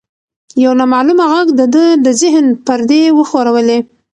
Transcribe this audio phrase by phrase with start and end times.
[0.63, 3.79] یو نامعلومه غږ د ده د ذهن پردې وښورولې.